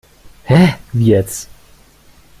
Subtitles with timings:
[0.45, 1.47] Hä, wie jetzt?